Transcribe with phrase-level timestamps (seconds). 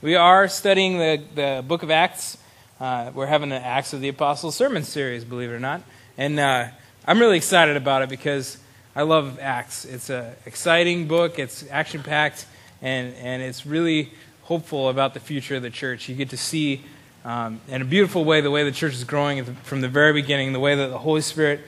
[0.00, 2.38] We are studying the, the book of Acts.
[2.78, 5.82] Uh, we're having an Acts of the Apostles sermon series, believe it or not.
[6.16, 6.68] And uh,
[7.04, 8.58] I'm really excited about it because
[8.94, 9.84] I love Acts.
[9.84, 12.46] It's an exciting book, it's action packed,
[12.80, 16.08] and, and it's really hopeful about the future of the church.
[16.08, 16.84] You get to see
[17.24, 20.52] um, in a beautiful way the way the church is growing from the very beginning,
[20.52, 21.62] the way that the Holy Spirit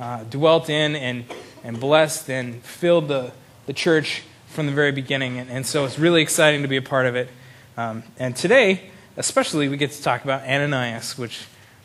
[0.00, 1.26] uh, dwelt in and,
[1.62, 3.32] and blessed and filled the,
[3.66, 5.38] the church from the very beginning.
[5.38, 7.28] And, and so it's really exciting to be a part of it.
[7.76, 8.82] Um, and today,
[9.16, 11.40] especially, we get to talk about Ananias, which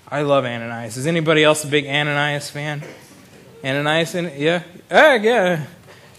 [0.07, 0.97] I love Ananias.
[0.97, 2.83] Is anybody else a big Ananias fan?
[3.63, 4.61] Ananias, in, yeah,
[4.91, 5.65] uh, yeah,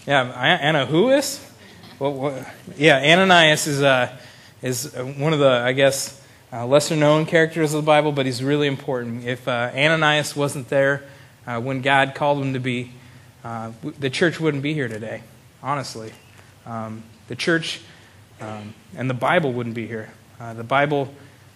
[0.05, 0.23] yeah.
[0.61, 1.39] Anna who is?
[1.99, 2.45] Well, well,
[2.77, 4.13] yeah, Ananias is uh,
[4.61, 8.43] is one of the I guess uh, lesser known characters of the Bible, but he's
[8.43, 9.23] really important.
[9.23, 11.03] If uh, Ananias wasn't there
[11.47, 12.91] uh, when God called him to be,
[13.45, 15.23] uh, the church wouldn't be here today.
[15.63, 16.11] Honestly,
[16.65, 17.79] um, the church
[18.41, 20.09] um, and the Bible wouldn't be here.
[20.39, 21.13] Uh, the Bible,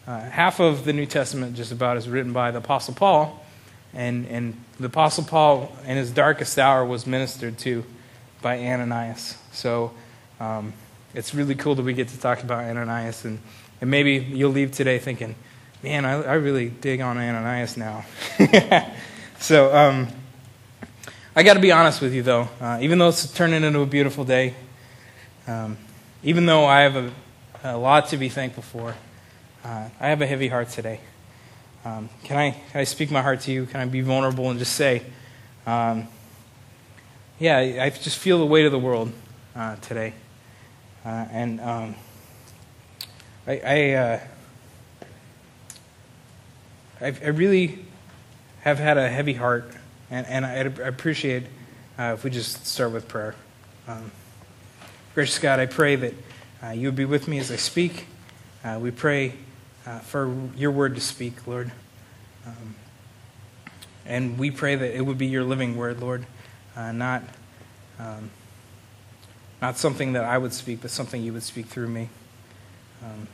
[0.08, 3.44] uh, half of the New Testament just about is written by the Apostle Paul,
[3.94, 7.84] and, and the Apostle Paul, in his darkest hour, was ministered to
[8.42, 9.38] by Ananias.
[9.52, 9.92] So
[10.40, 10.74] um,
[11.16, 13.40] it's really cool that we get to talk about Ananias, and,
[13.82, 15.34] and maybe you'll leave today thinking,
[15.82, 18.06] man, I, I really dig on Ananias now.
[19.40, 20.08] so um,
[21.36, 22.48] I got to be honest with you, though.
[22.62, 24.54] Uh, even though it's turning into a beautiful day,
[25.48, 25.78] um,
[26.26, 27.12] even though I have a,
[27.64, 28.96] a lot to be thankful for,
[29.64, 31.00] uh, I have a heavy heart today.
[31.86, 33.68] Um, can, I, can I speak my heart to you?
[33.68, 35.04] Can I be vulnerable and just say,
[35.68, 36.08] um,
[37.38, 39.12] yeah, I just feel the weight of the world
[39.56, 40.14] uh, today.
[41.06, 41.96] Uh, and um,
[43.46, 44.20] I, I, uh,
[47.02, 47.86] I, I, really
[48.62, 49.72] have had a heavy heart,
[50.10, 50.56] and, and I,
[50.88, 51.44] appreciate
[52.00, 53.36] uh, if we just start with prayer.
[53.88, 54.12] Um,
[55.16, 56.14] Gracious God, I pray that
[56.62, 58.08] uh, you would be with me as I speak.
[58.66, 59.36] Uh, we pray
[59.86, 61.72] uh, for your word to speak, Lord.
[62.46, 62.76] Um,
[64.06, 66.26] and we pray that it would be your living word, Lord,
[66.76, 67.24] uh, not,
[67.98, 68.30] um,
[69.62, 72.10] not something that I would speak, but something you would speak through me.
[73.02, 73.30] Um,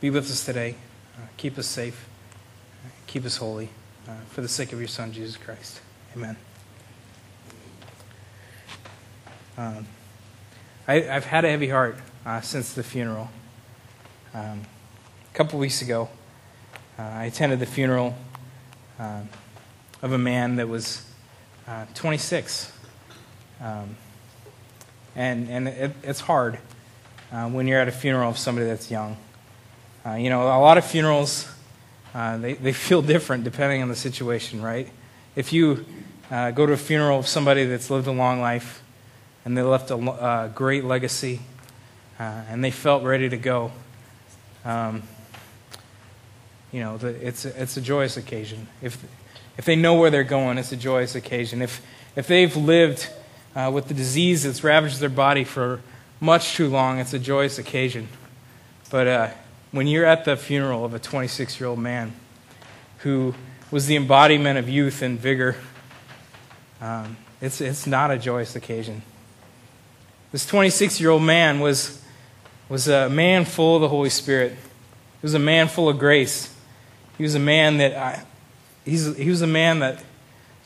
[0.00, 0.76] be with us today.
[1.18, 2.08] Uh, keep us safe.
[3.06, 3.68] Keep us holy.
[4.30, 5.82] For the sake of your Son, Jesus Christ.
[6.16, 6.34] Amen.
[9.58, 9.86] Um,
[10.88, 13.28] I, have had a heavy heart uh, since the funeral.
[14.32, 14.62] Um,
[15.30, 16.08] a couple weeks ago,
[16.98, 18.16] uh, I attended the funeral
[18.98, 19.20] uh,
[20.00, 21.04] of a man that was
[21.66, 22.72] uh, 26.
[23.60, 23.96] Um,
[25.14, 26.58] and and it, it's hard
[27.32, 29.18] uh, when you're at a funeral of somebody that's young.
[30.06, 31.52] Uh, you know, a lot of funerals,
[32.14, 34.88] they, they feel different depending on the situation, right?
[35.36, 35.84] If you
[36.30, 38.82] go to a funeral of somebody that's lived a long life,
[39.44, 41.40] and they left a uh, great legacy,
[42.18, 43.72] uh, and they felt ready to go.
[44.64, 45.02] Um,
[46.72, 48.68] you know, the, it's, a, it's a joyous occasion.
[48.82, 49.02] If,
[49.56, 51.62] if they know where they're going, it's a joyous occasion.
[51.62, 51.80] If,
[52.14, 53.08] if they've lived
[53.56, 55.80] uh, with the disease that's ravaged their body for
[56.20, 58.08] much too long, it's a joyous occasion.
[58.90, 59.30] But uh,
[59.70, 62.12] when you're at the funeral of a 26 year old man
[62.98, 63.34] who
[63.70, 65.56] was the embodiment of youth and vigor,
[66.80, 69.02] um, it's, it's not a joyous occasion.
[70.30, 72.02] This 26 year old man was,
[72.68, 74.52] was a man full of the Holy Spirit.
[74.52, 76.54] He was a man full of grace.
[77.16, 78.24] He was a man that I,
[78.84, 80.02] he was a man that,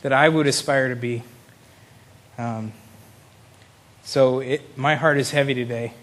[0.01, 1.23] that I would aspire to be.
[2.37, 2.73] Um,
[4.03, 5.93] so it, my heart is heavy today,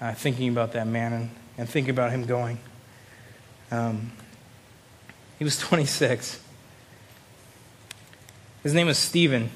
[0.00, 2.58] uh, thinking about that man and, and thinking about him going.
[3.70, 4.12] Um,
[5.38, 6.40] he was 26.
[8.62, 9.50] His name was Stephen.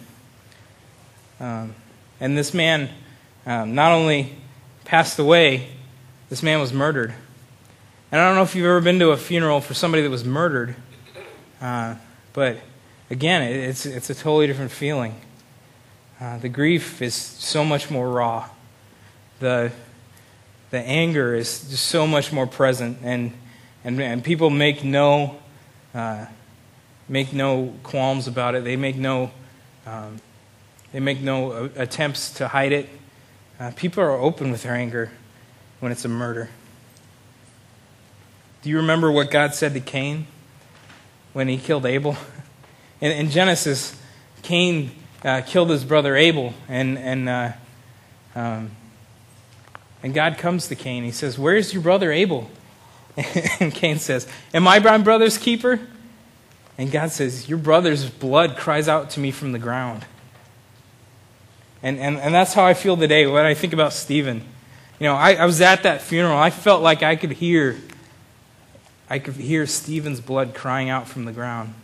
[1.38, 1.74] Um,
[2.20, 2.90] and this man
[3.48, 4.30] um, not only
[4.84, 5.68] passed away,
[6.28, 7.14] this man was murdered.
[8.12, 10.22] And I don't know if you've ever been to a funeral for somebody that was
[10.22, 10.76] murdered,
[11.62, 11.94] uh,
[12.34, 12.58] but
[13.08, 15.14] again, it's, it's a totally different feeling.
[16.20, 18.50] Uh, the grief is so much more raw.
[19.40, 19.72] The,
[20.70, 23.32] the anger is just so much more present, and,
[23.82, 25.38] and, and people make no,
[25.94, 26.26] uh,
[27.08, 28.64] make no qualms about it.
[28.64, 29.30] They make no,
[29.86, 30.20] um,
[30.92, 32.90] they make no uh, attempts to hide it.
[33.60, 35.10] Uh, people are open with their anger
[35.80, 36.48] when it's a murder.
[38.62, 40.26] Do you remember what God said to Cain
[41.32, 42.16] when he killed Abel?
[43.00, 43.96] In, in Genesis,
[44.42, 44.90] Cain
[45.24, 47.52] uh, killed his brother Abel, and, and, uh,
[48.34, 48.72] um,
[50.02, 51.04] and God comes to Cain.
[51.04, 52.50] He says, Where's your brother Abel?
[53.60, 55.78] and Cain says, Am I my brother's keeper?
[56.76, 60.04] And God says, Your brother's blood cries out to me from the ground.
[61.82, 64.42] And, and, and that's how I feel today when I think about Stephen.
[64.98, 66.36] You know, I, I was at that funeral.
[66.36, 67.76] I felt like I could hear,
[69.08, 71.74] I could hear Stephen's blood crying out from the ground.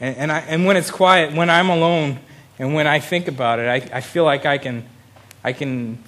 [0.00, 2.20] And, and, I, and when it's quiet, when I'm alone,
[2.58, 4.88] and when I think about it, I, I feel like I can,
[5.42, 6.02] I can,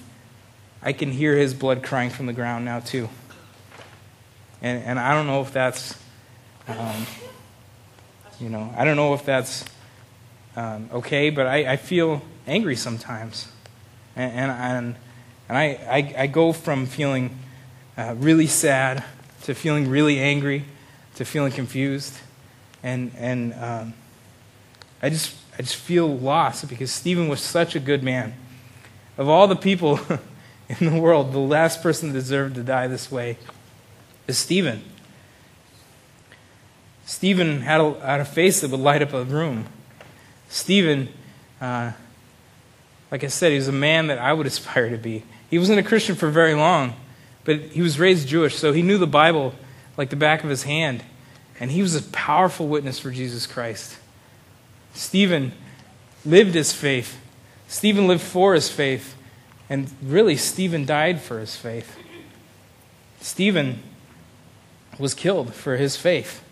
[0.81, 3.09] I can hear his blood crying from the ground now too.
[4.61, 5.97] And, and I don't know if that's,
[6.67, 7.05] um,
[8.39, 9.65] you know, I don't know if that's
[10.55, 13.51] um, okay, but I, I feel angry sometimes.
[14.15, 14.95] And, and,
[15.49, 17.37] and, I, I, I go from feeling
[17.97, 19.03] uh, really sad
[19.43, 20.65] to feeling really angry
[21.15, 22.17] to feeling confused.
[22.83, 23.93] And, and um,
[25.01, 28.33] I, just, I just feel lost because Stephen was such a good man.
[29.17, 29.99] Of all the people
[30.79, 33.37] in the world, the last person that deserved to die this way
[34.27, 34.83] is Stephen.
[37.05, 39.65] Stephen had a, had a face that would light up a room.
[40.47, 41.09] Stephen,
[41.59, 41.91] uh,
[43.11, 45.23] like I said, he was a man that I would aspire to be.
[45.49, 46.95] He wasn't a Christian for very long,
[47.43, 49.53] but he was raised Jewish, so he knew the Bible
[49.97, 51.03] like the back of his hand.
[51.59, 53.97] And he was a powerful witness for Jesus Christ.
[54.93, 55.51] Stephen
[56.25, 57.19] lived his faith.
[57.67, 59.15] Stephen lived for his faith.
[59.69, 61.97] And really, Stephen died for his faith.
[63.19, 63.83] Stephen
[64.97, 66.43] was killed for his faith.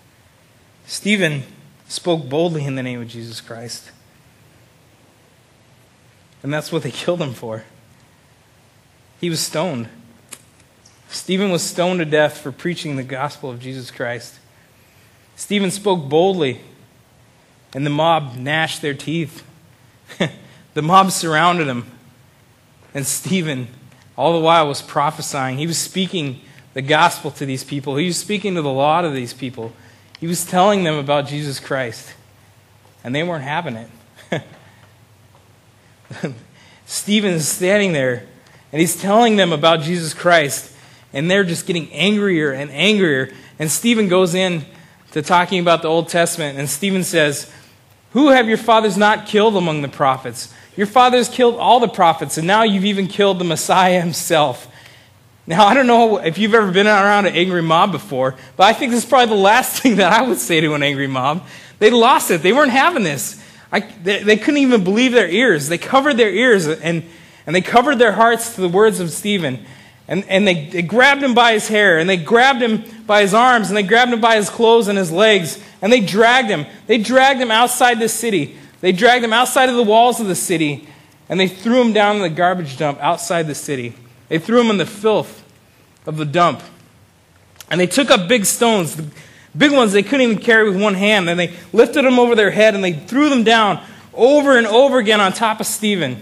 [0.86, 1.44] Stephen
[1.88, 3.92] spoke boldly in the name of Jesus Christ.
[6.44, 7.64] And that's what they killed him for.
[9.20, 9.90] He was stoned.
[11.10, 14.36] Stephen was stoned to death for preaching the gospel of Jesus Christ.
[15.36, 16.62] Stephen spoke boldly,
[17.74, 19.44] and the mob gnashed their teeth.
[20.74, 21.86] the mob surrounded him,
[22.94, 23.68] and Stephen,
[24.16, 25.58] all the while, was prophesying.
[25.58, 26.42] He was speaking
[26.74, 29.74] the gospel to these people, he was speaking to the law to these people.
[30.20, 32.14] He was telling them about Jesus Christ,
[33.04, 33.90] and they weren't having it.
[36.86, 38.26] Stephen is standing there,
[38.72, 40.74] and he's telling them about Jesus Christ,
[41.14, 43.32] and they're just getting angrier and angrier.
[43.58, 44.66] And Stephen goes in
[45.12, 46.58] to talking about the Old Testament.
[46.58, 47.52] And Stephen says,
[48.12, 50.54] Who have your fathers not killed among the prophets?
[50.76, 54.68] Your fathers killed all the prophets, and now you've even killed the Messiah himself.
[55.46, 58.74] Now, I don't know if you've ever been around an angry mob before, but I
[58.74, 61.46] think this is probably the last thing that I would say to an angry mob.
[61.80, 62.44] They lost it.
[62.44, 63.44] They weren't having this.
[63.72, 65.70] I, they, they couldn't even believe their ears.
[65.70, 67.04] They covered their ears and,
[67.46, 69.66] and they covered their hearts to the words of Stephen.
[70.08, 73.36] And, and they, they grabbed him by his hair, and they grabbed him by his
[73.36, 76.66] arms, and they grabbed him by his clothes and his legs, and they dragged him.
[76.88, 78.58] They dragged him outside the city.
[78.82, 80.88] They dragged him outside of the walls of the city,
[81.30, 83.94] and they threw him down in the garbage dump outside the city.
[84.30, 85.44] They threw him in the filth
[86.08, 86.64] of the dump.
[87.70, 89.12] And they took up big stones, the
[89.58, 92.52] big ones they couldn't even carry with one hand, and they lifted them over their
[92.52, 96.22] head, and they threw them down over and over again on top of Stephen.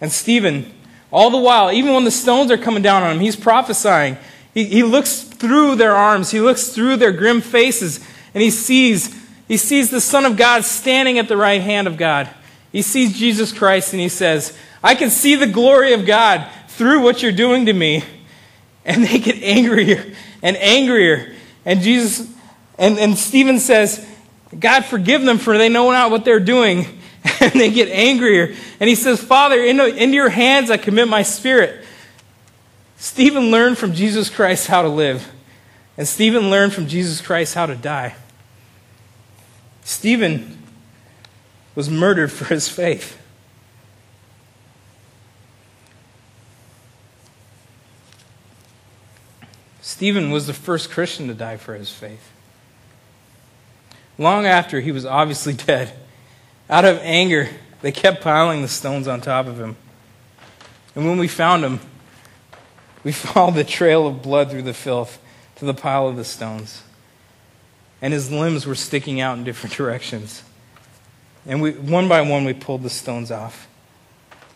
[0.00, 0.72] And Stephen
[1.12, 4.16] all the while, even when the stones are coming down on him, he's prophesying.
[4.54, 8.00] He, he looks through their arms, he looks through their grim faces,
[8.32, 9.14] and he sees,
[9.46, 12.30] he sees the Son of God standing at the right hand of God.
[12.72, 17.02] He sees Jesus Christ and he says, I can see the glory of God through
[17.02, 18.02] what you're doing to me.
[18.84, 20.12] And they get angrier
[20.42, 21.34] and angrier.
[21.64, 22.28] And Jesus
[22.78, 24.06] and, and Stephen says,
[24.58, 26.86] God forgive them for they know not what they're doing.
[27.40, 28.54] and they get angrier.
[28.80, 31.84] And he says, Father, into, into your hands I commit my spirit.
[32.96, 35.28] Stephen learned from Jesus Christ how to live,
[35.96, 38.14] and Stephen learned from Jesus Christ how to die.
[39.82, 40.62] Stephen
[41.74, 43.20] was murdered for his faith.
[49.92, 52.32] Stephen was the first Christian to die for his faith.
[54.16, 55.92] Long after he was obviously dead,
[56.70, 57.50] out of anger,
[57.82, 59.76] they kept piling the stones on top of him.
[60.96, 61.80] And when we found him,
[63.04, 65.20] we followed the trail of blood through the filth
[65.56, 66.82] to the pile of the stones.
[68.00, 70.42] And his limbs were sticking out in different directions.
[71.44, 73.68] And we, one by one, we pulled the stones off.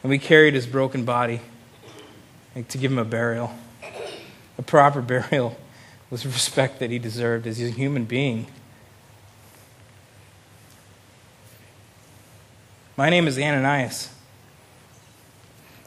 [0.02, 1.43] And we carried his broken body
[2.55, 3.52] to give him a burial,
[4.59, 5.57] a proper burial
[6.11, 8.47] with respect that he deserved as a human being.
[12.97, 14.15] My name is Ananias.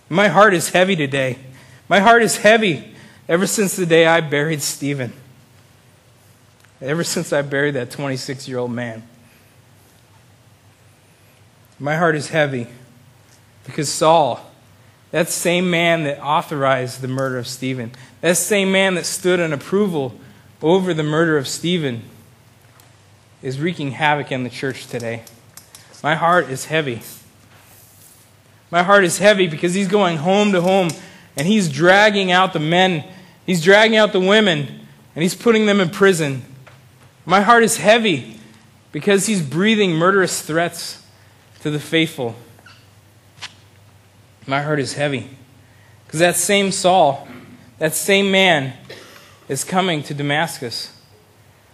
[0.10, 1.38] My heart is heavy today.
[1.88, 2.94] My heart is heavy
[3.28, 5.14] ever since the day I buried Stephen.
[6.82, 9.04] Ever since I buried that 26 year old man.
[11.80, 12.68] My heart is heavy
[13.66, 14.49] because Saul,
[15.12, 19.54] that same man that authorized the murder of Stephen, that same man that stood in
[19.54, 20.20] approval
[20.62, 22.04] over the murder of Stephen,
[23.42, 25.24] is wreaking havoc in the church today.
[26.04, 27.02] My heart is heavy.
[28.72, 30.90] My heart is heavy because he's going home to home
[31.36, 33.04] and he's dragging out the men,
[33.46, 34.68] he's dragging out the women,
[35.16, 36.44] and he's putting them in prison.
[37.26, 38.40] My heart is heavy
[38.92, 41.04] because he's breathing murderous threats
[41.62, 42.36] to the faithful.
[44.50, 45.30] My heart is heavy
[46.08, 47.28] because that same Saul,
[47.78, 48.74] that same man,
[49.48, 50.92] is coming to Damascus.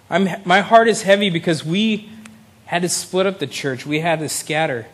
[0.10, 2.10] I'm, my heart is heavy because we
[2.66, 4.88] had to split up the church, we had to scatter.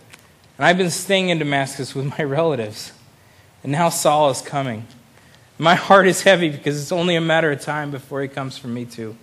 [0.59, 2.91] And I've been staying in Damascus with my relatives.
[3.63, 4.85] And now Saul is coming.
[5.57, 8.67] My heart is heavy because it's only a matter of time before he comes for
[8.67, 9.17] me, too.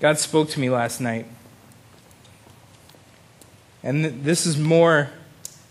[0.00, 1.26] God spoke to me last night.
[3.88, 5.08] And th- this is more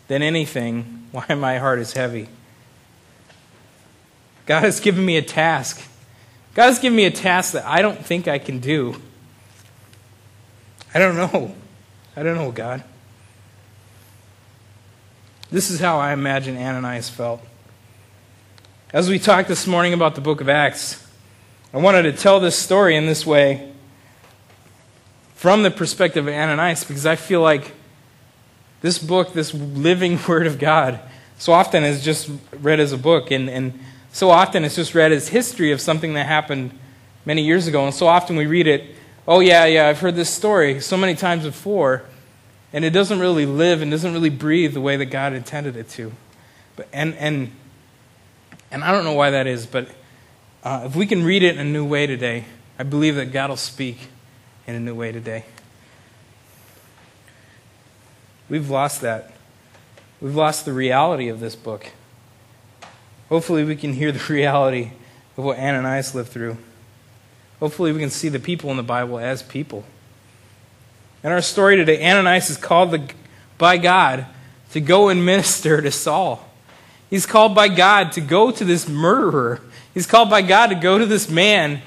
[0.08, 2.28] than anything why my heart is heavy.
[4.48, 5.88] God has given me a task.
[6.56, 9.00] God has given me a task that I don't think I can do.
[10.96, 11.54] I don't know.
[12.16, 12.84] I don't know, God.
[15.52, 17.46] This is how I imagine Ananias felt.
[18.92, 21.08] As we talked this morning about the book of Acts,
[21.72, 23.72] I wanted to tell this story in this way
[25.36, 27.74] from the perspective of Ananias because I feel like
[28.82, 31.00] this book, this living word of God,
[31.38, 32.30] so often is just
[32.60, 33.80] read as a book, and, and
[34.12, 36.72] so often it's just read as history of something that happened
[37.26, 37.86] many years ago.
[37.86, 38.96] And so often we read it,
[39.28, 42.04] oh, yeah, yeah, I've heard this story so many times before,
[42.74, 45.90] and it doesn't really live and doesn't really breathe the way that God intended it
[45.90, 46.12] to.
[46.76, 47.52] But, and, and,
[48.72, 49.90] and I don't know why that is, but
[50.64, 52.46] uh, if we can read it in a new way today,
[52.80, 54.10] I believe that God will speak
[54.66, 55.46] in a new way today.
[58.50, 59.32] We've lost that.
[60.22, 61.92] We've lost the reality of this book.
[63.30, 64.92] Hopefully, we can hear the reality
[65.38, 66.58] of what Ananias lived through.
[67.60, 69.84] Hopefully, we can see the people in the Bible as people.
[71.24, 73.10] In our story today, Ananias is called the,
[73.58, 74.26] by God
[74.72, 76.48] to go and minister to Saul.
[77.10, 79.62] He's called by God to go to this murderer.
[79.94, 81.82] He's called by God to go to this man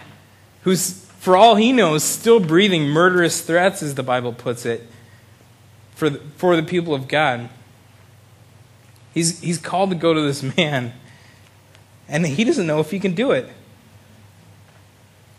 [0.62, 4.86] who's, for all he knows, still breathing murderous threats, as the Bible puts it,
[5.94, 7.48] for the, for the people of God.
[9.12, 10.92] He's, he's called to go to this man
[12.10, 13.48] and he doesn't know if he can do it.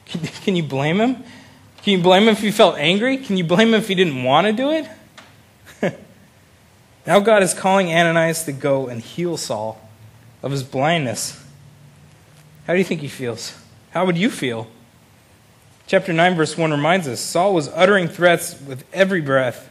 [0.06, 1.16] Can, can you blame him?
[1.84, 3.18] Can you blame him if he felt angry?
[3.18, 4.88] Can you blame him if he didn't want to do it?
[7.08, 9.82] now God is calling Ananias to go and heal Saul
[10.44, 11.44] of his blindness.
[12.68, 13.58] How do you think he feels?
[13.92, 14.68] How would you feel?
[15.88, 19.70] Chapter 9, verse 1 reminds us Saul was uttering threats with every breath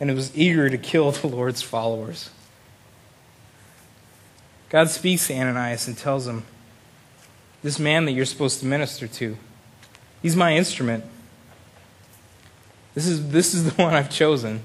[0.00, 2.30] and it was eager to kill the Lord's followers.
[4.70, 6.44] God speaks to Ananias and tells him,
[7.62, 9.36] This man that you're supposed to minister to,
[10.22, 11.04] he's my instrument.
[12.94, 14.64] This is, this is the one I've chosen.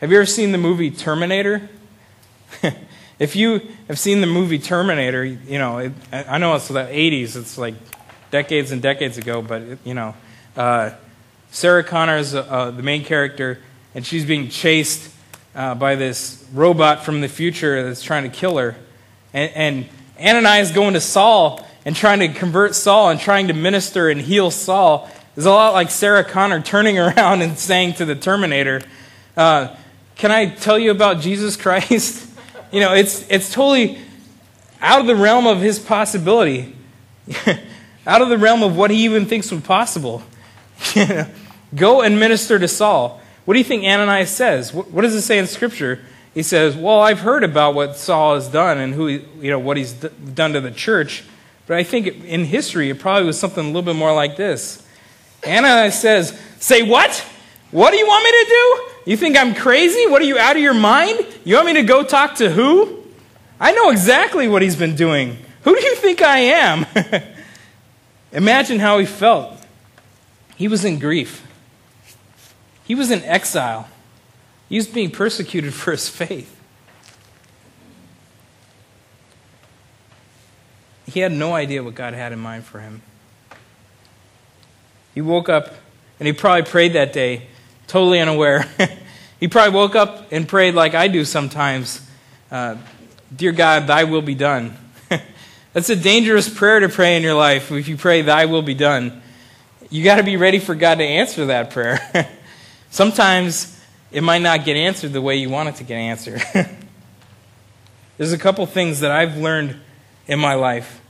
[0.00, 1.68] Have you ever seen the movie Terminator?
[3.18, 7.34] if you have seen the movie Terminator, you know, it, I know it's the 80s,
[7.36, 7.74] it's like
[8.30, 10.14] decades and decades ago, but, it, you know,
[10.56, 10.90] uh,
[11.50, 13.58] Sarah Connor is uh, the main character,
[13.94, 15.10] and she's being chased
[15.54, 18.76] uh, by this robot from the future that's trying to kill her.
[19.32, 19.88] And, and
[20.20, 24.50] Ananias going to Saul and trying to convert Saul and trying to minister and heal
[24.50, 28.82] Saul is a lot like Sarah Connor turning around and saying to the Terminator,
[29.36, 29.74] uh,
[30.16, 32.28] Can I tell you about Jesus Christ?
[32.72, 33.98] you know, it's, it's totally
[34.80, 36.76] out of the realm of his possibility,
[38.06, 40.22] out of the realm of what he even thinks was possible.
[41.74, 43.20] Go and minister to Saul.
[43.44, 44.72] What do you think Ananias says?
[44.72, 46.00] What, does it say in Scripture?
[46.34, 49.58] He says, "Well, I've heard about what Saul has done and who he, you know
[49.58, 51.24] what he's d- done to the church,
[51.66, 54.86] but I think in history it probably was something a little bit more like this."
[55.46, 57.24] Ananias says, "Say what?
[57.70, 59.10] What do you want me to do?
[59.10, 60.06] You think I'm crazy?
[60.06, 61.26] What are you out of your mind?
[61.44, 63.02] You want me to go talk to who?
[63.58, 65.38] I know exactly what he's been doing.
[65.62, 66.86] Who do you think I am?"
[68.32, 69.58] Imagine how he felt.
[70.58, 71.46] He was in grief.
[72.82, 73.88] He was in exile.
[74.68, 76.52] He was being persecuted for his faith.
[81.06, 83.02] He had no idea what God had in mind for him.
[85.14, 85.72] He woke up
[86.18, 87.46] and he probably prayed that day,
[87.86, 88.68] totally unaware.
[89.40, 92.04] he probably woke up and prayed like I do sometimes
[92.50, 92.76] uh,
[93.34, 94.76] Dear God, thy will be done.
[95.72, 98.74] That's a dangerous prayer to pray in your life if you pray, Thy will be
[98.74, 99.22] done.
[99.90, 101.98] You got to be ready for God to answer that prayer.
[102.90, 103.80] Sometimes
[104.12, 106.42] it might not get answered the way you want it to get answered.
[108.18, 109.76] There's a couple things that I've learned
[110.26, 111.00] in my life.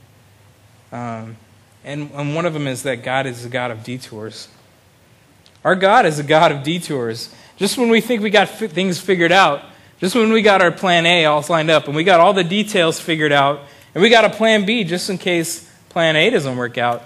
[0.92, 1.36] Um,
[1.84, 4.48] and, and one of them is that God is a God of detours.
[5.64, 7.34] Our God is a God of detours.
[7.56, 9.62] Just when we think we got fi- things figured out,
[9.98, 12.44] just when we got our plan A all lined up and we got all the
[12.44, 13.60] details figured out,
[13.94, 17.02] and we got a plan B just in case plan A doesn't work out,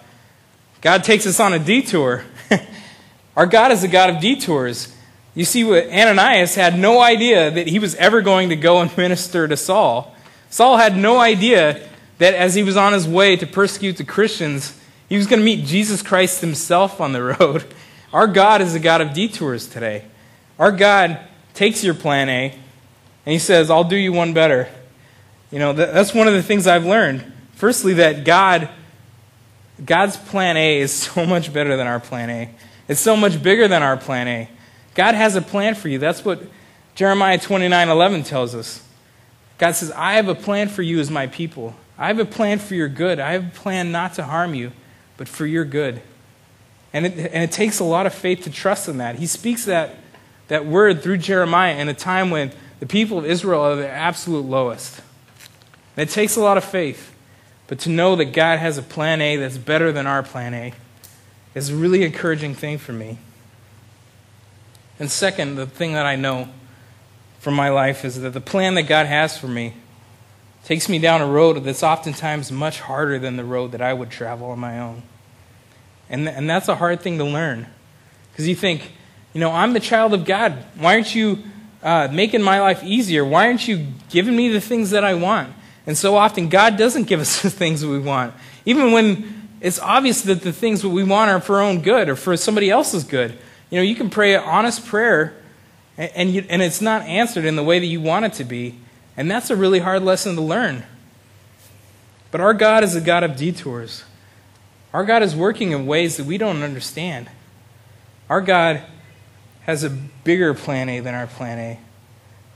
[0.82, 2.24] God takes us on a detour.
[3.36, 4.94] our God is a God of detours.
[5.34, 9.48] You see, Ananias had no idea that he was ever going to go and minister
[9.48, 10.14] to Saul.
[10.50, 14.78] Saul had no idea that as he was on his way to persecute the Christians,
[15.08, 17.64] he was going to meet Jesus Christ himself on the road.
[18.12, 20.04] Our God is a God of detours today.
[20.58, 21.20] Our God
[21.54, 24.68] takes your plan A and he says, I'll do you one better.
[25.50, 27.30] You know, that's one of the things I've learned.
[27.54, 28.68] Firstly, that God,
[29.84, 32.50] God's plan A is so much better than our plan A.
[32.88, 34.48] It's so much bigger than our plan A.
[34.94, 35.98] God has a plan for you.
[35.98, 36.42] That's what
[36.94, 38.86] Jeremiah 29 11 tells us.
[39.58, 41.74] God says, I have a plan for you as my people.
[41.96, 43.20] I have a plan for your good.
[43.20, 44.72] I have a plan not to harm you,
[45.16, 46.02] but for your good.
[46.92, 49.16] And it, and it takes a lot of faith to trust in that.
[49.16, 49.94] He speaks that,
[50.48, 54.44] that word through Jeremiah in a time when the people of Israel are the absolute
[54.44, 55.00] lowest.
[55.96, 57.11] And it takes a lot of faith.
[57.72, 60.74] But to know that God has a plan A that's better than our plan A
[61.54, 63.16] is a really encouraging thing for me.
[64.98, 66.50] And second, the thing that I know
[67.38, 69.72] from my life is that the plan that God has for me
[70.66, 74.10] takes me down a road that's oftentimes much harder than the road that I would
[74.10, 75.02] travel on my own.
[76.10, 77.68] And, and that's a hard thing to learn.
[78.32, 78.92] Because you think,
[79.32, 80.62] you know, I'm the child of God.
[80.76, 81.38] Why aren't you
[81.82, 83.24] uh, making my life easier?
[83.24, 85.54] Why aren't you giving me the things that I want?
[85.86, 88.34] And so often, God doesn't give us the things we want.
[88.64, 92.08] Even when it's obvious that the things that we want are for our own good
[92.08, 93.38] or for somebody else's good.
[93.70, 95.36] You know, you can pray an honest prayer
[95.96, 98.44] and, and, you, and it's not answered in the way that you want it to
[98.44, 98.78] be.
[99.16, 100.84] And that's a really hard lesson to learn.
[102.30, 104.04] But our God is a God of detours.
[104.92, 107.28] Our God is working in ways that we don't understand.
[108.28, 108.82] Our God
[109.62, 111.78] has a bigger plan A than our plan A.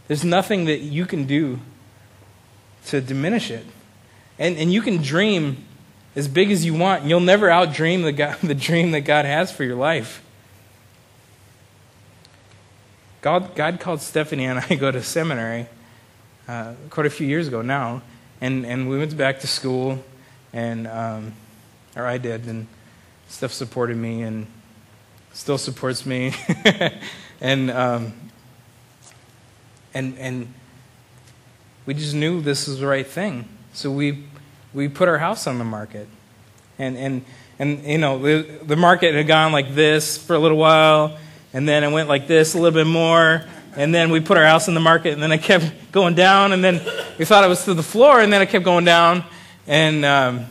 [0.09, 1.61] There's nothing that you can do
[2.87, 3.65] to diminish it.
[4.39, 5.65] And, and you can dream
[6.15, 9.25] as big as you want, and you'll never outdream the, God, the dream that God
[9.25, 10.23] has for your life.
[13.23, 15.67] God, God called Stephanie and I go to seminary
[16.49, 18.03] uh, quite a few years ago now,
[18.41, 20.03] and, and we went back to school,
[20.53, 21.33] and um,
[21.97, 22.69] or I did, and
[23.29, 24.47] Steph supported me and
[25.33, 26.35] still supports me,
[27.41, 28.13] and um,
[29.93, 30.55] and and
[31.87, 34.25] we just knew this was the right thing, so we
[34.75, 36.09] we put our house on the market,
[36.79, 37.25] and and
[37.59, 41.17] and you know the, the market had gone like this for a little while
[41.57, 43.43] and then it went like this a little bit more,
[43.77, 46.53] and then we put our house in the market, and then it kept going down,
[46.53, 46.83] and then
[47.19, 49.25] we thought it was to the floor, and then it kept going down,
[49.67, 50.45] and um,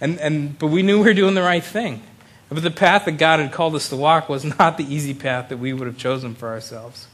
[0.00, 2.02] and and but we knew we were doing the right thing.
[2.48, 5.50] But the path that God had called us to walk was not the easy path
[5.50, 7.08] that we would have chosen for ourselves.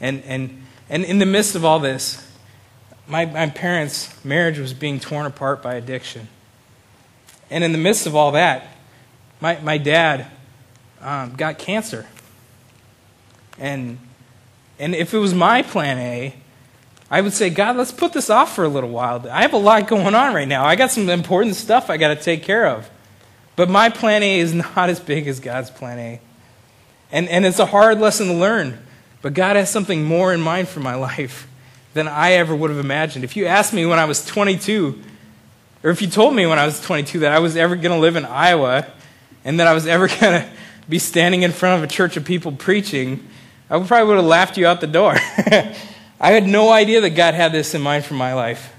[0.00, 2.24] And and and in the midst of all this,
[3.08, 6.28] my, my parents' marriage was being torn apart by addiction.
[7.50, 8.68] And in the midst of all that,
[9.40, 10.26] my, my dad
[11.00, 12.06] um, got cancer.
[13.58, 13.98] And,
[14.78, 16.34] and if it was my plan A,
[17.10, 19.26] I would say, God, let's put this off for a little while.
[19.30, 20.66] I have a lot going on right now.
[20.66, 22.90] I got some important stuff I got to take care of.
[23.56, 26.20] But my plan A is not as big as God's plan A.
[27.10, 28.78] And, and it's a hard lesson to learn.
[29.22, 31.48] But God has something more in mind for my life
[31.94, 33.24] than I ever would have imagined.
[33.24, 35.00] If you asked me when I was 22,
[35.82, 37.98] or if you told me when I was 22 that I was ever going to
[37.98, 38.86] live in Iowa
[39.44, 40.48] and that I was ever going to
[40.88, 43.26] be standing in front of a church of people preaching,
[43.70, 45.14] I probably would have laughed you out the door.
[46.20, 48.74] I had no idea that God had this in mind for my life.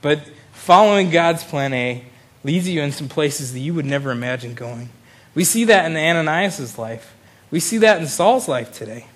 [0.00, 0.20] But
[0.52, 2.04] following God's plan A
[2.44, 4.90] leads you in some places that you would never imagine going.
[5.34, 7.16] We see that in Ananias' life.
[7.50, 9.06] We see that in Saul's life today.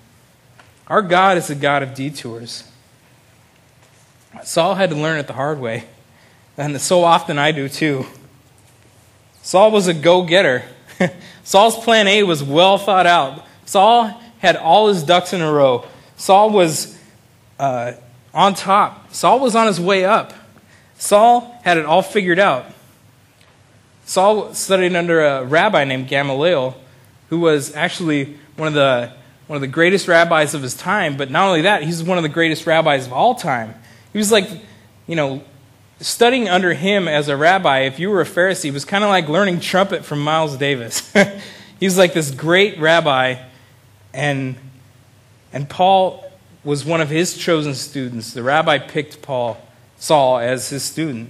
[0.87, 2.63] Our God is a God of detours.
[4.43, 5.85] Saul had to learn it the hard way,
[6.57, 8.05] and so often I do too.
[9.41, 10.63] Saul was a go getter.
[11.43, 13.45] Saul's plan A was well thought out.
[13.65, 15.85] Saul had all his ducks in a row.
[16.17, 16.97] Saul was
[17.59, 17.93] uh,
[18.33, 19.13] on top.
[19.13, 20.33] Saul was on his way up.
[20.97, 22.65] Saul had it all figured out.
[24.05, 26.75] Saul studied under a rabbi named Gamaliel,
[27.29, 29.11] who was actually one of the
[29.47, 31.15] one of the greatest rabbis of his time.
[31.17, 33.75] But not only that, he's one of the greatest rabbis of all time.
[34.11, 34.49] He was like,
[35.05, 35.43] you know,
[35.99, 37.79] studying under him as a rabbi.
[37.81, 41.11] If you were a Pharisee, was kind of like learning trumpet from Miles Davis.
[41.79, 43.35] he was like this great rabbi
[44.17, 44.55] and,
[45.53, 46.25] and Paul
[46.63, 48.33] was one of his chosen students.
[48.33, 49.57] The rabbi picked Paul,
[49.97, 51.29] Saul, as his student.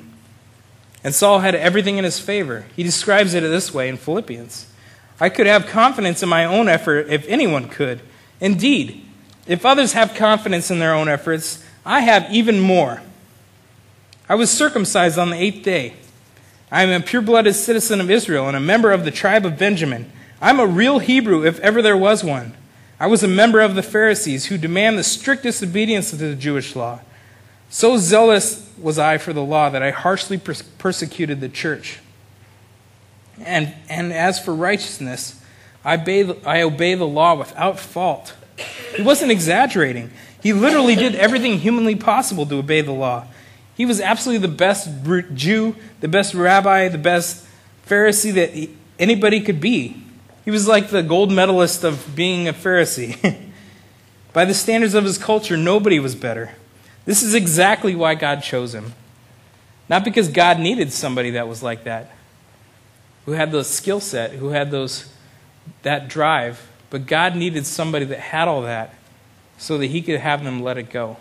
[1.04, 2.66] And Saul had everything in his favor.
[2.76, 4.68] He describes it this way in Philippians
[5.20, 8.02] I could have confidence in my own effort if anyone could.
[8.40, 9.04] Indeed,
[9.48, 13.02] if others have confidence in their own efforts, I have even more.
[14.28, 15.94] I was circumcised on the eighth day.
[16.70, 19.58] I am a pure blooded citizen of Israel and a member of the tribe of
[19.58, 20.12] Benjamin.
[20.42, 22.58] I'm a real Hebrew if ever there was one.
[23.00, 26.76] I was a member of the Pharisees who demand the strictest obedience to the Jewish
[26.76, 27.00] law.
[27.70, 32.00] So zealous was I for the law that I harshly persecuted the church.
[33.40, 35.42] And, and as for righteousness,
[35.86, 38.36] I obey, I obey the law without fault.
[38.98, 40.12] He wasn't exaggerating.
[40.42, 43.26] He literally did everything humanly possible to obey the law.
[43.76, 44.90] He was absolutely the best
[45.34, 47.46] Jew, the best rabbi, the best
[47.88, 48.70] Pharisee that
[49.00, 50.04] anybody could be.
[50.46, 53.38] He was like the gold medalist of being a Pharisee.
[54.34, 56.52] By the standards of his culture, nobody was better.
[57.06, 58.94] This is exactly why God chose him.
[59.90, 62.12] Not because God needed somebody that was like that,
[63.26, 65.10] who had the skill set, who had those
[65.84, 68.94] that drive, but God needed somebody that had all that
[69.58, 71.18] so that he could have them let it go.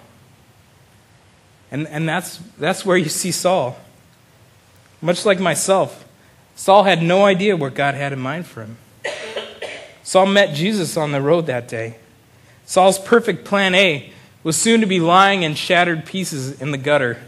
[1.70, 3.77] And, and that's, that's where you see Saul.
[5.01, 6.05] Much like myself,
[6.55, 8.77] Saul had no idea what God had in mind for him.
[10.03, 11.96] Saul met Jesus on the road that day.
[12.64, 17.18] Saul's perfect plan A was soon to be lying in shattered pieces in the gutter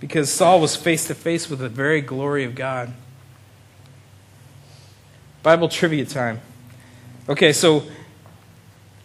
[0.00, 2.92] because Saul was face to face with the very glory of God.
[5.42, 6.40] Bible trivia time.
[7.28, 7.84] Okay, so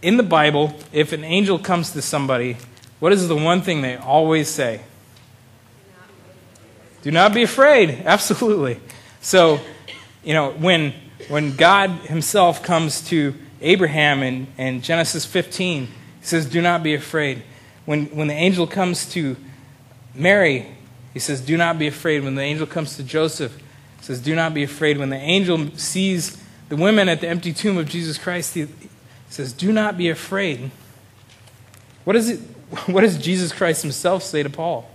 [0.05, 2.57] in the Bible, if an angel comes to somebody,
[2.99, 4.81] what is the one thing they always say?
[7.01, 7.89] Do not be afraid.
[8.05, 8.79] Absolutely.
[9.21, 9.59] So,
[10.23, 10.93] you know, when,
[11.27, 15.91] when God Himself comes to Abraham in, in Genesis 15, He
[16.21, 17.41] says, Do not be afraid.
[17.85, 19.35] When, when the angel comes to
[20.13, 20.67] Mary,
[21.15, 22.23] He says, Do not be afraid.
[22.23, 24.99] When the angel comes to Joseph, he says, Do not be afraid.
[24.99, 26.39] When the angel sees
[26.69, 28.67] the women at the empty tomb of Jesus Christ, he
[29.29, 30.71] says, Do not be afraid.
[32.03, 32.39] What, is it,
[32.87, 34.89] what does Jesus Christ himself say to Paul?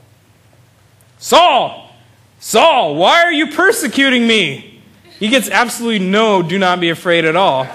[1.18, 1.90] Saul,
[2.38, 4.82] Saul, why are you persecuting me?
[5.18, 7.66] He gets absolutely no do not be afraid at all.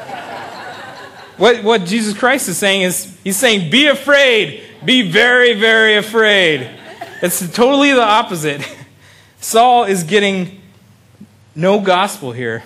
[1.38, 4.63] what, what Jesus Christ is saying is, He's saying, Be afraid.
[4.84, 6.70] Be very, very afraid.
[7.22, 8.68] It's totally the opposite.
[9.39, 10.62] Saul is getting
[11.56, 12.63] no gospel here.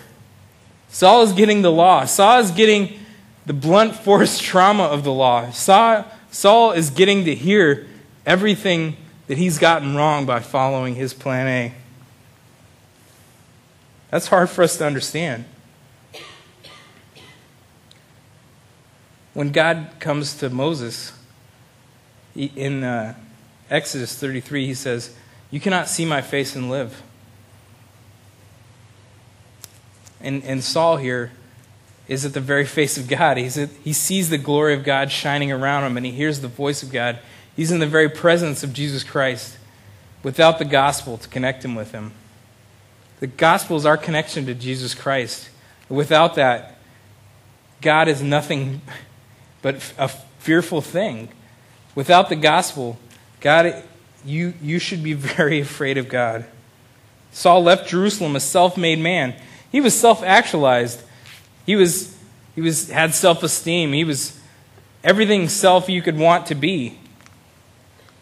[0.89, 2.05] Saul is getting the law.
[2.05, 2.99] Saul is getting
[3.45, 5.49] the blunt force trauma of the law.
[5.51, 7.87] Saul, is getting to hear
[8.25, 8.97] everything
[9.27, 11.73] that he's gotten wrong by following his plan A.
[14.09, 15.45] That's hard for us to understand.
[19.33, 21.13] When God comes to Moses
[22.35, 23.15] in uh,
[23.69, 25.15] Exodus 33, he says,
[25.51, 27.03] You cannot see my face and live.
[30.19, 31.31] And, and Saul here
[32.09, 33.37] is at the very face of God.
[33.37, 36.49] He's at, he sees the glory of God shining around him and he hears the
[36.49, 37.19] voice of God.
[37.55, 39.57] He's in the very presence of Jesus Christ
[40.23, 42.11] without the gospel to connect him with him.
[43.19, 45.49] The gospel is our connection to Jesus Christ.
[45.87, 46.77] Without that,
[47.81, 48.81] God is nothing
[49.61, 51.29] but a fearful thing.
[51.95, 52.97] Without the gospel,
[53.41, 53.83] God,
[54.23, 56.45] you, you should be very afraid of God.
[57.31, 59.35] Saul left Jerusalem a self made man.
[59.71, 61.03] He was self actualized.
[61.69, 62.17] He was
[62.55, 63.93] he was had self esteem.
[63.93, 64.39] He was
[65.03, 66.97] everything self you could want to be.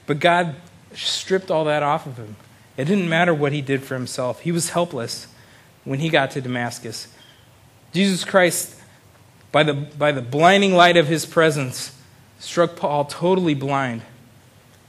[0.06, 0.56] But God
[0.94, 2.36] stripped all that off of him.
[2.76, 4.42] It didn't matter what he did for himself.
[4.42, 5.28] He was helpless
[5.86, 7.08] when he got to Damascus.
[7.94, 8.76] Jesus Christ,
[9.54, 11.98] by the, by the blinding light of his presence,
[12.40, 14.02] struck Paul totally blind.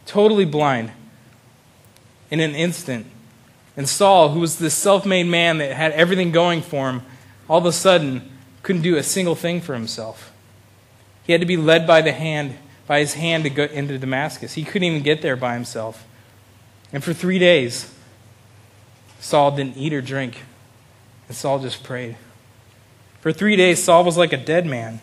[0.05, 0.91] Totally blind.
[2.29, 3.07] In an instant.
[3.77, 7.03] And Saul, who was this self made man that had everything going for him,
[7.49, 8.33] all of a sudden
[8.69, 10.31] couldn't do a single thing for himself.
[11.25, 12.55] He had to be led by the hand,
[12.87, 14.53] by his hand to go into Damascus.
[14.53, 16.07] He couldn't even get there by himself.
[16.93, 17.91] And for three days,
[19.21, 20.43] Saul didn't eat or drink.
[21.29, 22.19] And Saul just prayed.
[23.21, 25.01] For three days, Saul was like a dead man.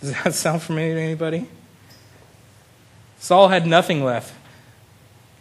[0.00, 1.46] Does that sound familiar to anybody?
[3.20, 4.34] Saul had nothing left.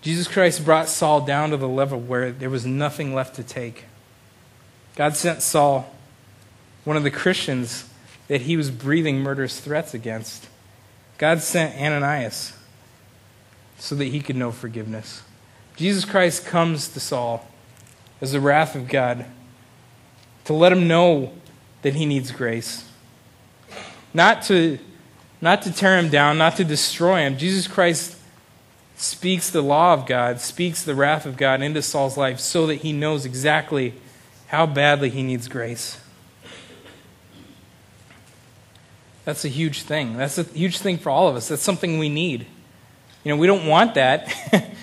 [0.03, 3.85] Jesus Christ brought Saul down to the level where there was nothing left to take.
[4.95, 5.91] God sent Saul,
[6.83, 7.89] one of the Christians
[8.27, 10.47] that he was breathing murderous threats against.
[11.17, 12.53] God sent Ananias
[13.77, 15.23] so that he could know forgiveness.
[15.75, 17.45] Jesus Christ comes to Saul
[18.21, 19.25] as the wrath of God
[20.45, 21.33] to let him know
[21.81, 22.87] that he needs grace.
[24.13, 24.79] Not to,
[25.41, 27.37] not to tear him down, not to destroy him.
[27.37, 28.17] Jesus Christ
[28.95, 32.75] speaks the law of God, speaks the wrath of God into Saul's life so that
[32.75, 33.93] he knows exactly
[34.47, 35.99] how badly he needs grace.
[39.29, 40.17] That's a huge thing.
[40.17, 41.49] That's a huge thing for all of us.
[41.49, 42.47] That's something we need.
[43.23, 44.33] You know, we don't want that.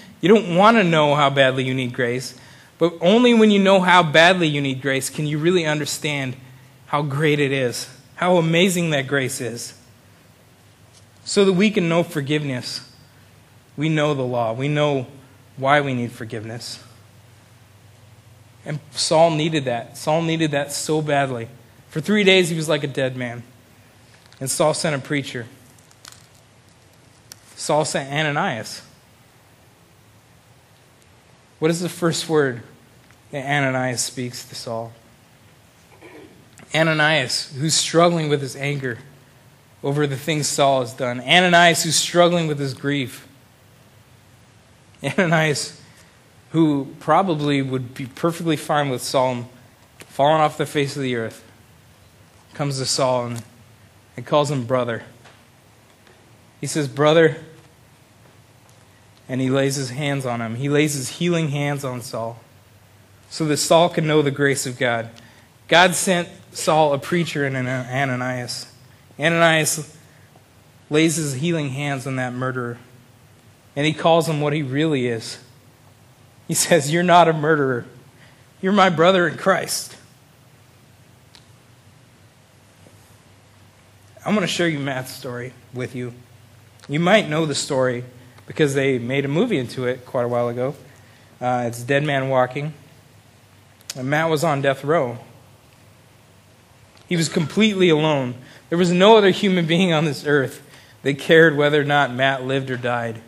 [0.20, 2.38] you don't want to know how badly you need grace.
[2.78, 6.36] But only when you know how badly you need grace can you really understand
[6.86, 9.74] how great it is, how amazing that grace is.
[11.24, 12.88] So that we can know forgiveness.
[13.76, 14.52] We know the law.
[14.52, 15.08] We know
[15.56, 16.78] why we need forgiveness.
[18.64, 19.98] And Saul needed that.
[19.98, 21.48] Saul needed that so badly.
[21.88, 23.42] For three days, he was like a dead man.
[24.40, 25.46] And Saul sent a preacher.
[27.54, 28.82] Saul sent Ananias.
[31.58, 32.62] What is the first word
[33.30, 34.92] that Ananias speaks to Saul?
[36.74, 38.98] Ananias, who's struggling with his anger
[39.82, 41.20] over the things Saul has done.
[41.20, 43.26] Ananias, who's struggling with his grief.
[45.02, 45.80] Ananias,
[46.50, 49.48] who probably would be perfectly fine with Saul
[50.08, 51.44] falling off the face of the earth,
[52.54, 53.42] comes to Saul and,
[54.16, 55.02] and calls him brother.
[56.60, 57.36] He says, Brother,
[59.28, 60.56] and he lays his hands on him.
[60.56, 62.40] He lays his healing hands on Saul
[63.28, 65.10] so that Saul can know the grace of God.
[65.68, 68.72] God sent Saul a preacher in Ananias.
[69.18, 69.96] Ananias
[70.88, 72.78] lays his healing hands on that murderer,
[73.74, 75.38] and he calls him what he really is.
[76.46, 77.84] He says, You're not a murderer,
[78.62, 79.96] you're my brother in Christ.
[84.26, 86.12] I'm going to share you Matt's story with you.
[86.88, 88.02] You might know the story
[88.48, 90.74] because they made a movie into it quite a while ago.
[91.40, 92.74] Uh, it's Dead Man Walking.
[93.94, 95.18] And Matt was on death row.
[97.08, 98.34] He was completely alone.
[98.68, 100.60] There was no other human being on this earth
[101.02, 103.20] that cared whether or not Matt lived or died.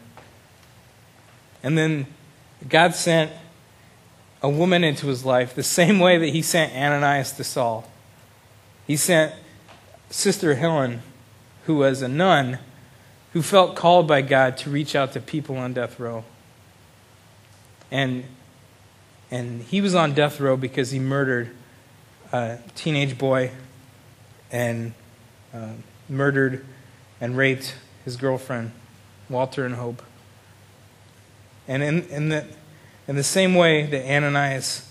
[1.62, 2.08] And then
[2.68, 3.30] God sent
[4.42, 7.88] a woman into his life the same way that he sent Ananias to Saul.
[8.84, 9.32] He sent
[10.10, 11.02] Sister Helen,
[11.66, 12.58] who was a nun,
[13.32, 16.24] who felt called by God to reach out to people on death row.
[17.90, 18.24] And,
[19.30, 21.50] and he was on death row because he murdered
[22.32, 23.50] a teenage boy
[24.50, 24.94] and
[25.52, 25.72] uh,
[26.08, 26.64] murdered
[27.20, 28.72] and raped his girlfriend,
[29.28, 30.02] Walter and Hope.
[31.66, 32.46] And in, in, the,
[33.06, 34.90] in the same way that Ananias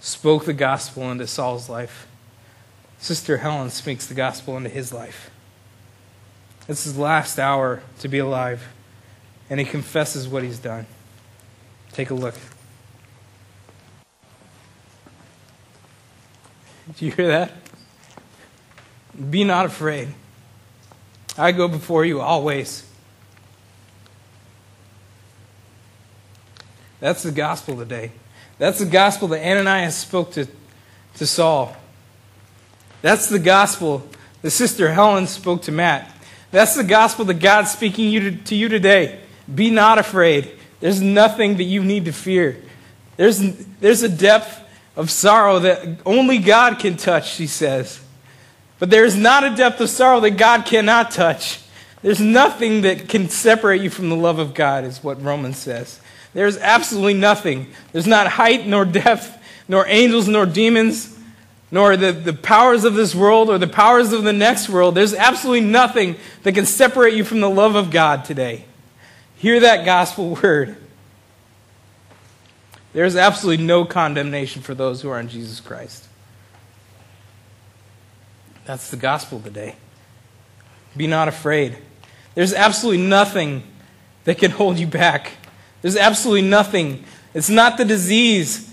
[0.00, 2.06] spoke the gospel into Saul's life,
[3.04, 5.30] Sister Helen speaks the gospel into his life.
[6.66, 8.66] It's his last hour to be alive,
[9.50, 10.86] and he confesses what he's done.
[11.92, 12.34] Take a look.
[16.96, 17.52] Do you hear that?
[19.28, 20.08] Be not afraid.
[21.36, 22.90] I go before you always.
[27.00, 28.12] That's the gospel today.
[28.56, 30.48] That's the gospel that Ananias spoke to,
[31.16, 31.76] to Saul.
[33.04, 34.02] That's the gospel
[34.40, 36.10] that Sister Helen spoke to Matt.
[36.50, 39.20] That's the gospel that God's speaking you to, to you today.
[39.54, 40.50] Be not afraid.
[40.80, 42.62] There's nothing that you need to fear.
[43.18, 43.40] There's,
[43.80, 44.58] there's a depth
[44.96, 48.00] of sorrow that only God can touch, she says.
[48.78, 51.60] But there is not a depth of sorrow that God cannot touch.
[52.00, 56.00] There's nothing that can separate you from the love of God, is what Romans says.
[56.32, 57.66] There's absolutely nothing.
[57.92, 59.36] There's not height, nor depth,
[59.68, 61.13] nor angels, nor demons,
[61.74, 64.94] nor the, the powers of this world or the powers of the next world.
[64.94, 68.66] There's absolutely nothing that can separate you from the love of God today.
[69.34, 70.76] Hear that gospel word.
[72.92, 76.06] There's absolutely no condemnation for those who are in Jesus Christ.
[78.66, 79.74] That's the gospel today.
[80.96, 81.76] Be not afraid.
[82.36, 83.64] There's absolutely nothing
[84.22, 85.32] that can hold you back.
[85.82, 87.02] There's absolutely nothing.
[87.34, 88.72] It's not the disease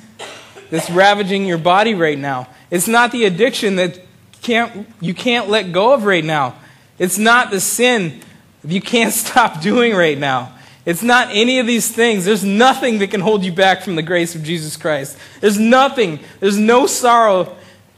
[0.70, 2.48] that's ravaging your body right now.
[2.72, 4.00] It's not the addiction that
[4.42, 6.56] can't, you can't let go of right now.
[6.98, 8.22] It's not the sin
[8.64, 10.54] you can't stop doing right now.
[10.84, 12.26] It's not any of these things.
[12.26, 15.16] There's nothing that can hold you back from the grace of Jesus Christ.
[15.40, 16.20] There's nothing.
[16.40, 17.56] There's no sorrow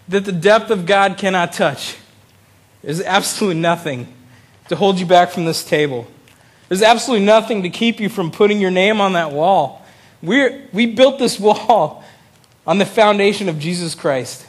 [0.10, 1.96] that the depth of God cannot touch.
[2.82, 4.14] There's absolutely nothing
[4.68, 6.08] to hold you back from this table.
[6.68, 9.86] There's absolutely nothing to keep you from putting your name on that wall.
[10.22, 12.04] We're, we built this wall
[12.68, 14.46] on the foundation of Jesus Christ.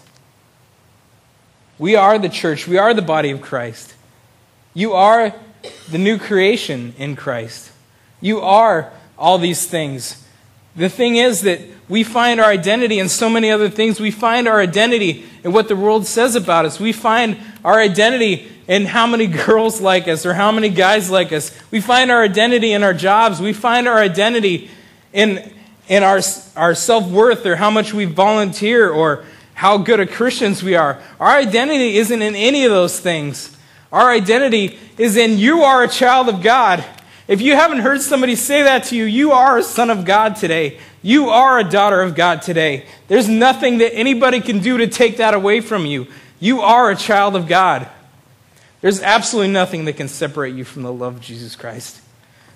[1.79, 2.69] We are the church.
[2.69, 3.95] We are the body of Christ.
[4.75, 5.35] You are
[5.91, 7.71] the new creation in Christ.
[8.21, 10.25] You are all these things.
[10.77, 14.01] The thing is that we find our identity in so many other things.
[14.01, 16.81] We find our identity in what the world says about us.
[16.81, 21.33] We find our identity in how many girls like us or how many guys like
[21.33, 21.57] us.
[21.71, 23.41] We find our identity in our jobs.
[23.41, 24.71] We find our identity
[25.13, 25.53] in
[25.89, 26.21] in our,
[26.57, 31.01] our self worth or how much we volunteer or how good of Christians we are.
[31.19, 33.57] Our identity isn't in any of those things.
[33.93, 36.85] Our identity is in you are a child of God.
[37.27, 40.37] If you haven't heard somebody say that to you, you are a son of God
[40.37, 40.79] today.
[41.01, 42.87] You are a daughter of God today.
[43.09, 46.07] There's nothing that anybody can do to take that away from you.
[46.41, 47.89] You are a child of God.
[48.81, 52.03] There's absolutely nothing that can separate you from the love of Jesus Christ.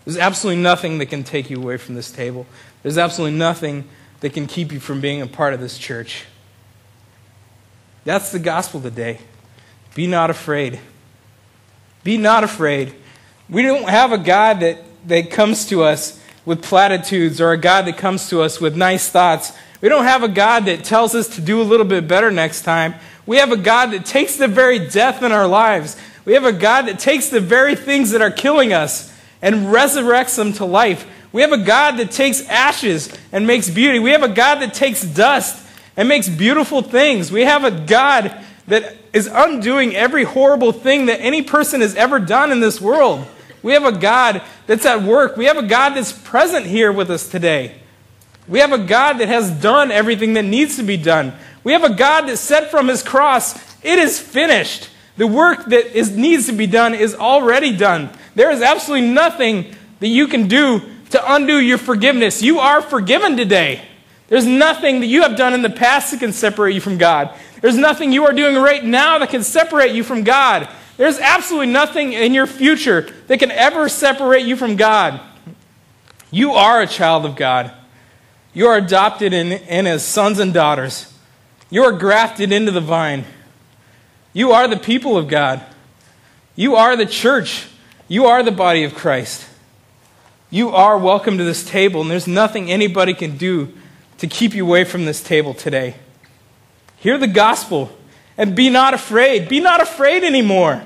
[0.04, 2.46] There's absolutely nothing that can take you away from this table.
[2.82, 3.84] There's absolutely nothing
[4.20, 6.24] that can keep you from being a part of this church.
[8.08, 9.18] That's the gospel today.
[9.94, 10.80] Be not afraid.
[12.04, 12.94] Be not afraid.
[13.50, 17.84] We don't have a God that, that comes to us with platitudes or a God
[17.84, 19.52] that comes to us with nice thoughts.
[19.82, 22.62] We don't have a God that tells us to do a little bit better next
[22.62, 22.94] time.
[23.26, 25.94] We have a God that takes the very death in our lives.
[26.24, 30.34] We have a God that takes the very things that are killing us and resurrects
[30.34, 31.06] them to life.
[31.30, 33.98] We have a God that takes ashes and makes beauty.
[33.98, 35.66] We have a God that takes dust
[35.98, 37.32] and makes beautiful things.
[37.32, 38.32] We have a God
[38.68, 43.26] that is undoing every horrible thing that any person has ever done in this world.
[43.64, 45.36] We have a God that's at work.
[45.36, 47.80] We have a God that's present here with us today.
[48.46, 51.32] We have a God that has done everything that needs to be done.
[51.64, 54.90] We have a God that said from his cross, It is finished.
[55.16, 58.10] The work that is, needs to be done is already done.
[58.36, 60.80] There is absolutely nothing that you can do
[61.10, 62.40] to undo your forgiveness.
[62.40, 63.87] You are forgiven today.
[64.28, 67.34] There's nothing that you have done in the past that can separate you from God.
[67.60, 70.68] There's nothing you are doing right now that can separate you from God.
[70.98, 75.20] There's absolutely nothing in your future that can ever separate you from God.
[76.30, 77.72] You are a child of God.
[78.52, 81.14] You are adopted in, in as sons and daughters.
[81.70, 83.24] You are grafted into the vine.
[84.32, 85.62] You are the people of God.
[86.54, 87.68] You are the church.
[88.08, 89.48] You are the body of Christ.
[90.50, 93.72] You are welcome to this table, and there's nothing anybody can do
[94.18, 95.94] to keep you away from this table today.
[96.96, 97.96] Hear the gospel
[98.36, 99.48] and be not afraid.
[99.48, 100.82] Be not afraid anymore.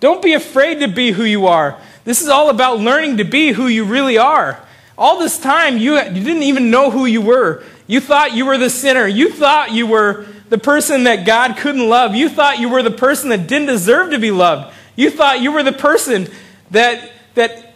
[0.00, 1.78] Don't be afraid to be who you are.
[2.04, 4.60] This is all about learning to be who you really are.
[4.96, 7.64] All this time, you, you didn't even know who you were.
[7.86, 9.06] You thought you were the sinner.
[9.06, 12.14] You thought you were the person that God couldn't love.
[12.14, 14.74] You thought you were the person that didn't deserve to be loved.
[14.94, 16.28] You thought you were the person
[16.70, 17.74] that, that,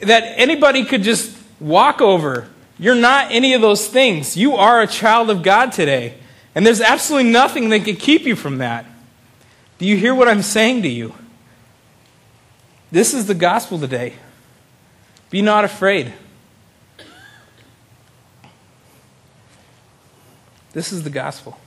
[0.00, 2.48] that anybody could just walk over.
[2.82, 4.36] You're not any of those things.
[4.36, 6.14] You are a child of God today.
[6.52, 8.84] And there's absolutely nothing that can keep you from that.
[9.78, 11.14] Do you hear what I'm saying to you?
[12.90, 14.14] This is the gospel today.
[15.30, 16.12] Be not afraid.
[20.72, 21.60] This is the gospel.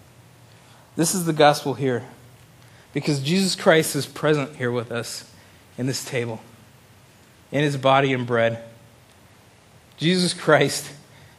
[0.98, 2.04] This is the gospel here.
[2.92, 5.32] Because Jesus Christ is present here with us
[5.78, 6.42] in this table,
[7.54, 8.62] in his body and bread.
[9.96, 10.92] Jesus Christ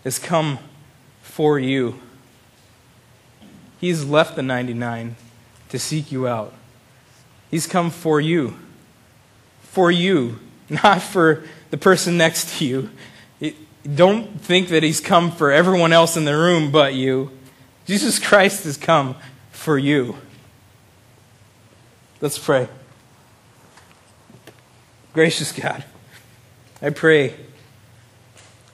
[0.06, 0.60] has come
[1.20, 1.98] for you.
[3.80, 5.16] He's left the 99
[5.70, 6.52] to seek you out.
[7.50, 8.56] He's come for you.
[9.62, 10.38] For you,
[10.68, 12.90] not for the person next to you.
[13.96, 17.32] Don't think that he's come for everyone else in the room but you.
[17.84, 19.16] Jesus Christ has come
[19.50, 20.18] for you.
[22.20, 22.68] Let's pray.
[25.12, 25.82] Gracious God,
[26.80, 27.34] I pray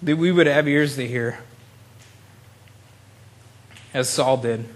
[0.03, 1.39] that we would have ears to hear,
[3.95, 4.67] as Saul did.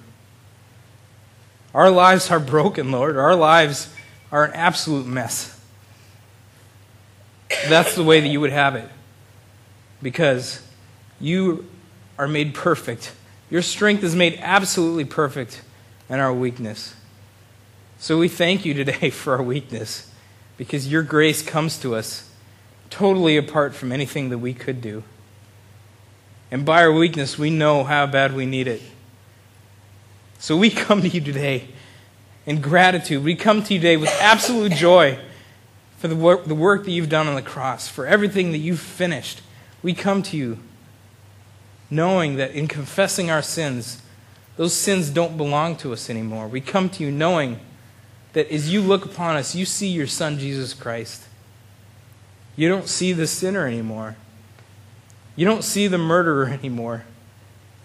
[1.74, 3.16] Our lives are broken, Lord.
[3.16, 3.92] Our lives
[4.32, 5.60] are an absolute mess.
[7.68, 8.88] That's the way that you would have it.
[10.00, 10.62] Because
[11.20, 11.66] you
[12.18, 13.12] are made perfect.
[13.50, 15.62] Your strength is made absolutely perfect
[16.08, 16.94] in our weakness.
[17.98, 20.10] So we thank you today for our weakness
[20.56, 22.30] because your grace comes to us
[22.90, 25.02] totally apart from anything that we could do.
[26.50, 28.82] And by our weakness, we know how bad we need it.
[30.38, 31.68] So we come to you today
[32.44, 33.24] in gratitude.
[33.24, 35.18] We come to you today with absolute joy
[35.98, 38.80] for the work, the work that you've done on the cross, for everything that you've
[38.80, 39.42] finished.
[39.82, 40.58] We come to you
[41.90, 44.02] knowing that in confessing our sins,
[44.56, 46.48] those sins don't belong to us anymore.
[46.48, 47.60] We come to you knowing
[48.32, 51.24] that as you look upon us, you see your Son, Jesus Christ.
[52.54, 54.16] You don't see the sinner anymore.
[55.36, 57.04] You don't see the murderer anymore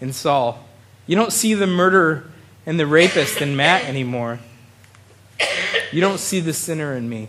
[0.00, 0.66] in Saul.
[1.06, 2.24] You don't see the murderer
[2.64, 4.40] and the rapist in Matt anymore.
[5.92, 7.28] You don't see the sinner in me.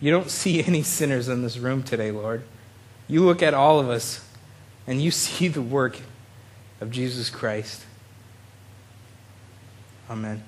[0.00, 2.44] You don't see any sinners in this room today, Lord.
[3.08, 4.24] You look at all of us
[4.86, 6.00] and you see the work
[6.80, 7.84] of Jesus Christ.
[10.08, 10.42] Amen.